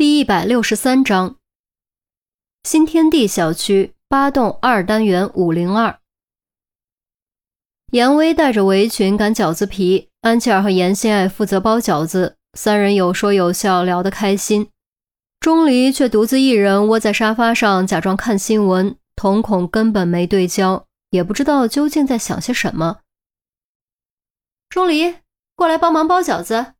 [0.00, 1.36] 第一百六十三章，
[2.64, 6.00] 新天地小区八栋二单元五零二。
[7.92, 14.70] 严威带着围裙擀饺子皮，安琪儿和严心爱负责包饺子，三人有说有笑，聊得开心。
[15.38, 23.00] 钟离却独自一人窝在沙发上，假装看新闻，瞳孔根本没对焦，也不知道究竟在想些什么。
[24.70, 25.16] 钟离，
[25.54, 26.72] 过来帮忙包饺子。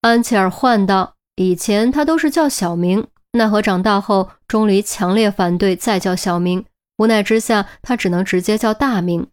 [0.00, 1.14] 安琪儿唤道。
[1.40, 6.66] 以前他都是叫小名，奈何长大后钟离强烈反对再叫小名，
[6.98, 9.26] 无奈之下他只能直接叫大名。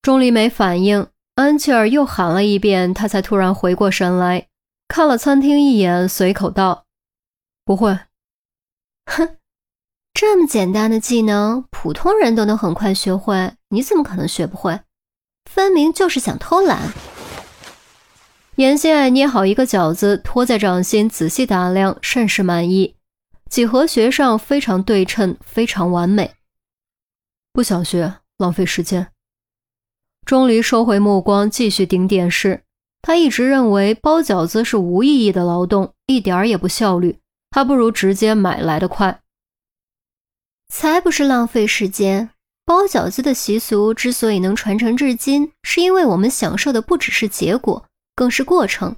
[0.00, 4.46] 钟离没反应，安琪儿又喊了一遍，他才突然回过神来，
[4.88, 6.86] 看了餐厅一眼，随口道
[7.62, 7.90] ：“不会。
[9.04, 9.36] ”哼，
[10.14, 14.80] 这么简单的技能，普通人都能很快学会，你怎么可能学不会？
[15.44, 16.90] 分明就是想偷懒。
[18.56, 22.94] 严心爱捏好一个饺子，托在掌心，仔细打量，甚是满意。
[23.50, 26.32] 几何学上非常对称，非常完美。
[27.52, 29.08] 不想学，浪费时间。
[30.24, 32.62] 钟离收回目光，继续盯电视。
[33.02, 37.18] 他一直认为包饺子是无意义的劳动，一点儿也不效率，
[37.50, 39.20] 还不如直接买来的快。
[40.72, 42.30] 才不是浪费时间！
[42.64, 47.84] 包饺子的习俗之所以能传承至今，是因为我们享受的不只是结果。
[48.16, 48.96] 更是过程，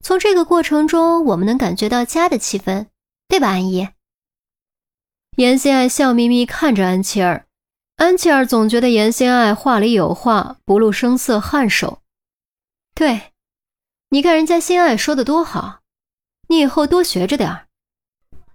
[0.00, 2.86] 从这个过程中，我们能感觉到家的气氛，
[3.28, 3.90] 对吧，安姨？
[5.36, 7.46] 严心爱笑眯眯看着安琪儿，
[7.96, 12.00] 安琪儿总觉得严心爱话里有话，不露声色颔首。
[12.94, 13.34] 对，
[14.08, 15.80] 你看人家心爱说的多好，
[16.48, 17.66] 你以后多学着点儿，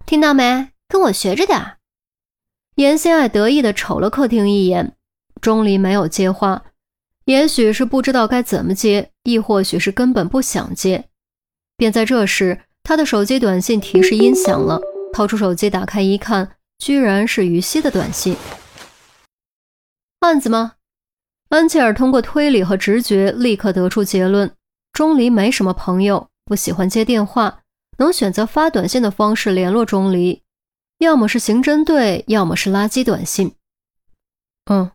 [0.08, 0.72] 听到没？
[0.88, 1.78] 跟我学着点儿。
[2.76, 4.98] 严心爱得意的瞅了客厅一眼，
[5.40, 6.64] 钟离没有接话。
[7.26, 11.10] 也许是不知道该怎么接，亦或许是根本不想接。
[11.78, 14.82] 便在这时，他的手机短信提示音响了，
[15.14, 18.36] 掏出手机打开一看，居然是于西的短信。
[20.20, 20.74] 案子吗？
[21.50, 24.52] 安琪儿通过推理和直觉，立刻得出结论：
[24.94, 27.62] 钟离没什么朋友，不喜欢接电话，
[27.98, 30.44] 能选择发短信的方式联络钟离，
[31.00, 33.56] 要么是刑侦队，要么是垃圾短信。
[34.72, 34.92] 嗯。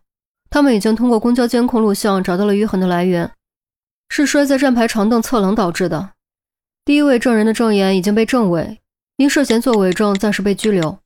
[0.49, 3.29] 他们已经通过公交监控录像找到了余痕的来源，
[4.09, 6.11] 是摔在站牌长凳侧棱导致的。
[6.85, 8.79] 第一位证人的证言已经被证伪，
[9.17, 10.99] 因涉嫌作伪证暂时被拘留。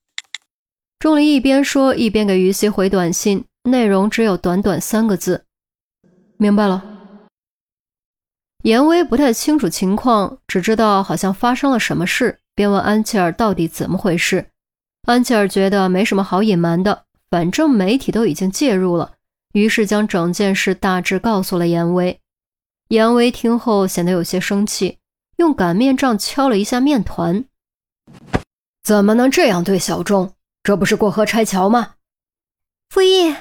[0.99, 5.45] 钟离一边说一边给于西回短信，内容只有短短三个字
[6.37, 6.83] ：“明白了。”
[8.63, 14.45] 严威不太清楚情况，只知道好像发生了什么事，便问安琪儿到底怎么回事。
[15.07, 19.13] 安琪儿觉得没什么好隐瞒的，反正媒体都已经介入了。
[19.53, 22.20] 于是将整件事大致告诉了严威。
[22.91, 24.97] 严威听后显得有些生气，
[25.37, 27.45] 用擀面杖敲了一下面团
[28.83, 30.35] ：“怎么能这样对小钟？
[30.61, 31.93] 这不是过河拆桥吗？”
[32.91, 33.33] 傅毅，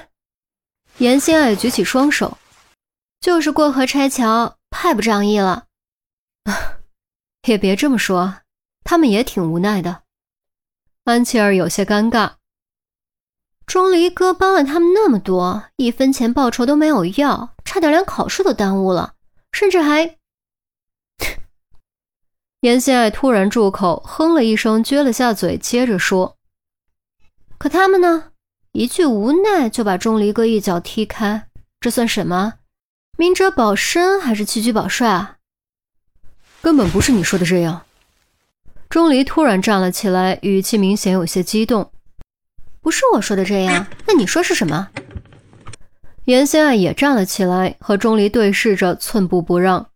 [0.99, 2.37] 严心爱举起双手
[3.19, 5.65] ：“就是过河拆桥，太不仗义了。
[7.45, 8.35] ”也别这么说，
[8.85, 10.03] 他们也挺无奈的。
[11.03, 12.35] 安琪儿有些尴尬。
[13.65, 19.15] 钟离哥帮了他们那么多，一分钱报酬都没有要，差点连考试都耽误了，
[19.51, 20.17] 甚至还……
[22.61, 26.37] 严心爱突然住口，哼了一声，撅了下嘴，接着说
[27.57, 28.31] ：“可他们呢？
[28.73, 31.47] 一句无奈就把钟离哥一脚踢开，
[31.79, 32.53] 这算什么？
[33.17, 35.37] 明哲保身还是屈居保帅啊？
[36.61, 37.85] 根本不是你说的这样。”
[38.89, 41.91] 钟离突然站了起来，语气明显有些激动。
[42.81, 44.89] 不是我说的这样，那你说是什么？
[46.31, 49.89] 严心爱也站了起来，和钟离对视着，寸步不让。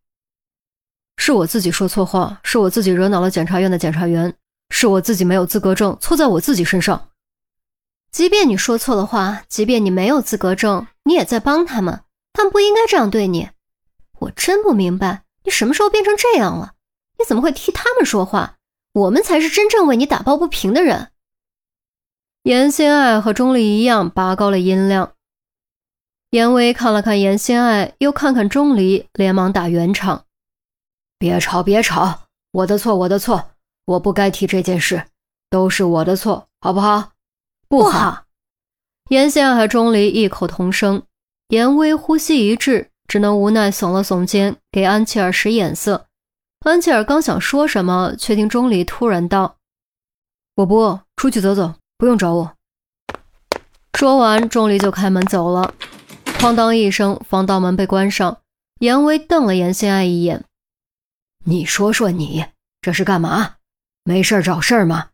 [1.15, 4.35] 是我自己说错话，是我自己惹恼了检察院的检察员，
[4.69, 7.07] 是我自己没有资格证，错在我自己身上。
[8.11, 12.01] 即便你说错了话，即便你没有资格证，你也在帮他们，
[12.33, 13.51] 他们不应该这样对你。
[14.19, 16.73] 我真不明白，你什么时候变成这样了？
[17.17, 18.57] 你怎么会替他们说话？
[18.91, 21.11] 我们才是真正为你打抱不平的人。
[22.43, 25.13] 严心爱和钟离一样，拔高了音量。
[26.35, 30.25] 严威看了看严心爱，又看看钟离，连忙打圆场
[31.17, 33.51] ：“别吵，别吵，我的错，我的错，
[33.85, 35.05] 我不该提这件事，
[35.49, 37.13] 都是我的错，好不好？
[37.69, 38.25] 不好。”
[39.11, 41.03] 严心爱和钟离异口同声。
[41.47, 46.07] 严威呼吸一滞，只能无奈耸了耸肩，给安琪儿使眼色。
[46.65, 49.55] 安琪儿刚想说什么，却听钟离突然道
[50.55, 52.51] ：“我不饿，出去走走。”不用找我。
[53.97, 55.73] 说完，钟离就开门走了。
[56.39, 58.41] 哐当一声，防盗门被关上。
[58.79, 60.43] 严威瞪了严心爱一眼
[61.45, 62.45] ：“你说说你
[62.81, 63.55] 这是干嘛？
[64.03, 65.09] 没事找事儿吗？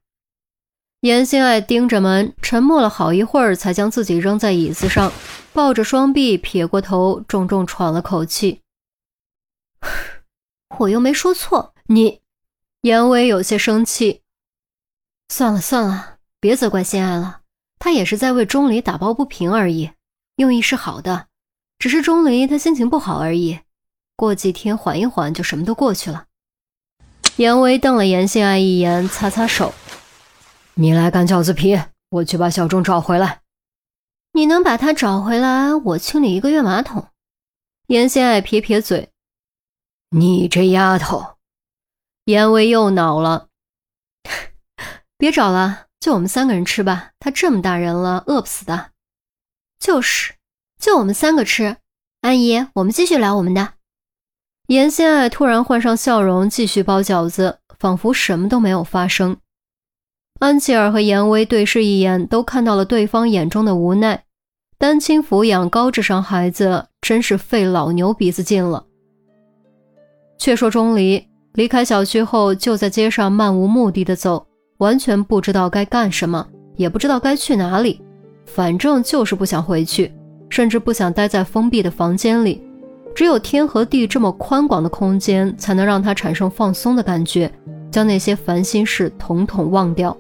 [1.02, 5.12] 严心爱盯着门，沉默了好一会儿，才将自己扔在椅子上，
[5.54, 8.62] 抱着双臂，撇过头，重重喘了口气。
[10.80, 12.22] 我又没说错，你，
[12.82, 14.22] 严威有些生气。
[15.30, 17.42] 算了算了，别责怪心爱了，
[17.80, 19.92] 他也是在为钟离打抱不平而已，
[20.42, 21.28] 用意是好的，
[21.78, 23.60] 只是钟离他心情不好而已，
[24.16, 26.26] 过几天缓一缓，就什么都过去了。
[27.36, 29.74] 严威瞪了严心爱一眼，擦擦手。
[30.74, 31.80] 你来干饺子皮，
[32.10, 33.42] 我去把小钟找回来。
[34.34, 37.08] 你能把他找回来，我清理一个月马桶。
[37.88, 39.10] 严心爱撇撇嘴，
[40.10, 41.36] 你这丫头。
[42.26, 43.50] 严威又恼了，
[45.20, 47.12] 别找了，就我们三个人吃吧。
[47.20, 48.91] 他这么大人了，饿不死的。
[49.82, 50.34] 就是，
[50.80, 51.78] 就我们三个吃。
[52.22, 53.70] 安姨，我们继续聊我们的。
[54.68, 59.36] 严心爱突然换上笑容，继续包饺子，仿佛什么都没有发生。
[60.40, 64.24] 安琪儿和严威对视一眼，都看到了对方眼中的无奈。
[64.78, 68.86] 单亲抚养高智商孩子，真是费老牛鼻子劲了。
[70.38, 74.46] 却说钟离离开小区后，就在街上漫无目的的走，
[74.78, 78.00] 完全不知道该干什么，也不知道该去哪里，
[78.54, 80.12] 反正就是不想回去，
[80.50, 82.62] 甚至不想待在封闭的房间里。
[83.14, 87.52] 只有天和地这么宽广的空间，才能让他产生放松的感觉，
[87.92, 90.16] 将那些烦心事统统忘掉。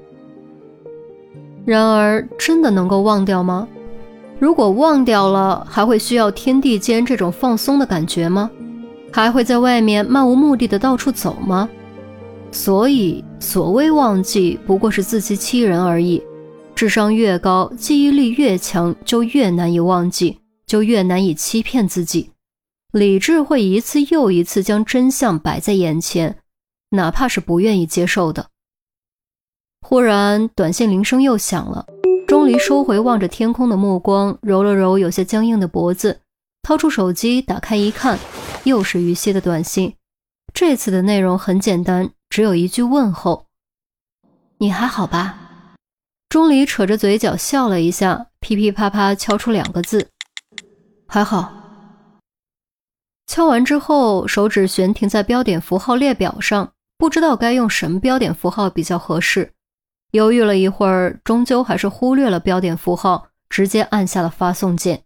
[1.65, 3.67] 然而，真的能够忘掉吗？
[4.39, 8.49] 如果忘掉了，还会需要天地间这种放松的感觉吗？
[9.11, 11.69] 还会在外面漫无目的的到处走吗？
[12.51, 16.21] 所以，所谓忘记，不过是自欺欺人而已。
[16.81, 22.31] 智商越高，记忆力越强，就越难以忘记，就越难以欺骗自己。
[22.91, 26.39] 理智会一次又一次将真相摆在眼前，
[26.89, 28.47] 哪怕是不愿意接受的。
[29.81, 31.85] 忽然，短信铃声又响了。
[32.27, 36.21] 钟离收回望着天空的目光，揉了揉有些僵硬的脖子，
[36.63, 38.17] 掏出手机打开一看，
[38.63, 39.93] 又是于西的短信。
[40.51, 43.45] 这次的内容很简单，只有一句问候
[44.57, 45.37] ：“你还好吧？”
[46.31, 50.07] 钟离扯着嘴角笑了一下，噼噼啪啪敲出两个字
[51.05, 51.51] ：“还好。”
[53.27, 59.51] 敲完之后，手指悬停在标点符号列表上，不知道该用什么标点符号比较合适。
[60.11, 65.03] 犹豫了一会儿，终究还是忽略了标点符号，直接按下了发送键。